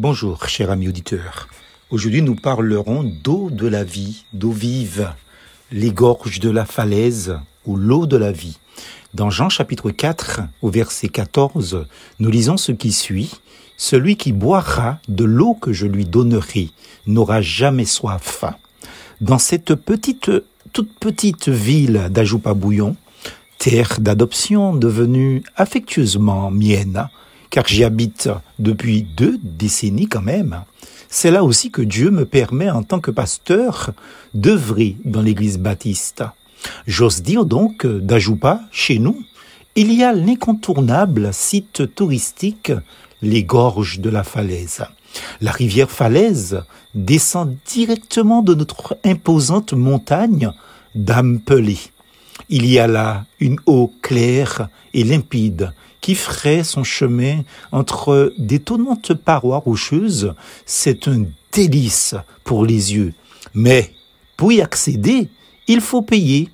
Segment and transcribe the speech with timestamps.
[0.00, 1.48] Bonjour, cher ami auditeur.
[1.90, 5.12] Aujourd'hui, nous parlerons d'eau de la vie, d'eau vive,
[5.72, 7.36] les gorges de la falaise
[7.66, 8.60] ou l'eau de la vie.
[9.12, 11.84] Dans Jean chapitre 4, au verset 14,
[12.20, 13.32] nous lisons ce qui suit.
[13.76, 16.70] Celui qui boira de l'eau que je lui donnerai
[17.08, 18.44] n'aura jamais soif.
[19.20, 20.30] Dans cette petite,
[20.72, 22.94] toute petite ville d'Ajoupa-Bouillon,
[23.58, 27.08] terre d'adoption devenue affectueusement mienne,
[27.50, 28.28] car j'y habite
[28.58, 30.62] depuis deux décennies quand même.
[31.08, 33.90] C'est là aussi que Dieu me permet en tant que pasteur
[34.34, 36.22] d'œuvrer dans l'église baptiste.
[36.86, 39.22] J'ose dire donc d'Ajoupa, chez nous,
[39.74, 42.72] il y a l'incontournable site touristique,
[43.22, 44.84] les gorges de la falaise.
[45.40, 46.62] La rivière Falaise
[46.94, 50.50] descend directement de notre imposante montagne
[50.94, 51.78] d'Ampelé.
[52.48, 59.14] Il y a là une eau claire et limpide qui ferait son chemin entre d'étonnantes
[59.14, 60.34] parois rocheuses.
[60.64, 63.12] C'est un délice pour les yeux.
[63.54, 63.92] Mais
[64.36, 65.28] pour y accéder,
[65.66, 66.48] il faut payer.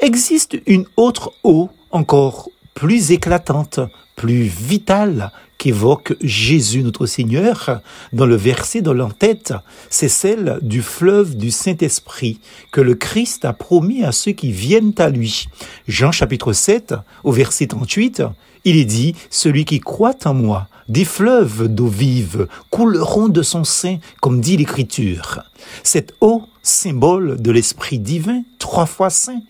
[0.00, 3.80] Existe une autre eau encore plus éclatante,
[4.16, 7.80] plus vitale, qu'évoque Jésus notre Seigneur
[8.12, 9.54] dans le verset de l'entête,
[9.88, 12.40] c'est celle du fleuve du Saint-Esprit
[12.72, 15.46] que le Christ a promis à ceux qui viennent à lui.
[15.88, 18.24] Jean chapitre 7 au verset 38,
[18.64, 23.64] il est dit, celui qui croit en moi, des fleuves d'eau vive couleront de son
[23.64, 25.42] sein, comme dit l'Écriture.
[25.82, 29.40] Cette eau, symbole de l'Esprit divin, trois fois saint,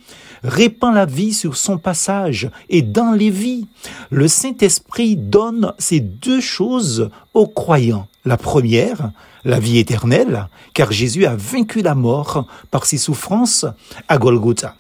[0.45, 3.67] répand la vie sur son passage et dans les vies.
[4.11, 8.07] Le Saint-Esprit donne ces deux choses aux croyants.
[8.25, 9.11] La première,
[9.45, 13.67] la vie éternelle, car Jésus a vaincu la mort par ses souffrances
[14.09, 14.77] à Golgotha.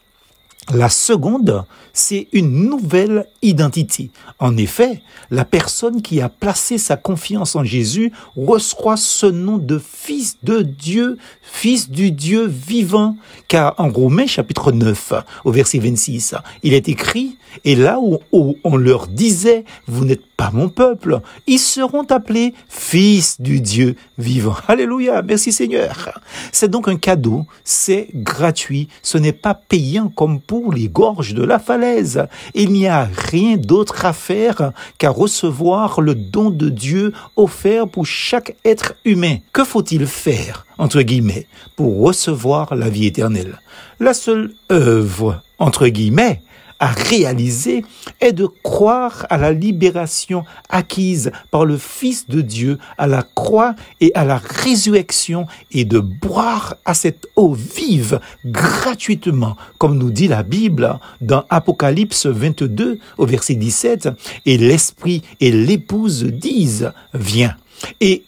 [0.72, 4.10] La seconde, c'est une nouvelle identité.
[4.38, 9.78] En effet, la personne qui a placé sa confiance en Jésus reçoit ce nom de
[9.78, 13.16] fils de Dieu, fils du Dieu vivant.
[13.46, 15.12] Car en Romains chapitre 9,
[15.44, 18.18] au verset 26, il est écrit, et là où,
[18.64, 24.56] on leur disait, vous n'êtes mon peuple, ils seront appelés fils du Dieu vivant.
[24.68, 26.10] Alléluia, merci Seigneur.
[26.52, 31.42] C'est donc un cadeau, c'est gratuit, ce n'est pas payant comme pour les gorges de
[31.42, 32.26] la falaise.
[32.54, 38.06] Il n'y a rien d'autre à faire qu'à recevoir le don de Dieu offert pour
[38.06, 39.36] chaque être humain.
[39.52, 43.60] Que faut-il faire, entre guillemets, pour recevoir la vie éternelle?
[44.00, 46.42] La seule œuvre, entre guillemets,
[46.84, 47.82] à réaliser
[48.20, 53.74] est de croire à la libération acquise par le Fils de Dieu à la croix
[54.02, 60.28] et à la résurrection et de boire à cette eau vive gratuitement, comme nous dit
[60.28, 64.10] la Bible dans Apocalypse 22 au verset 17,
[64.44, 67.56] et l'Esprit et l'épouse disent, viens.
[68.02, 68.24] Et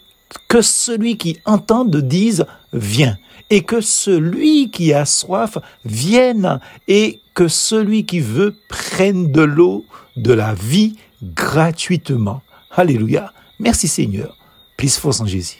[0.48, 3.16] que celui qui entend dise, viens
[3.50, 9.84] et que celui qui a soif vienne et que celui qui veut prenne de l'eau
[10.16, 12.42] de la vie gratuitement.
[12.70, 13.32] Alléluia.
[13.58, 14.36] Merci Seigneur.
[14.76, 15.54] Plus force en Jésus.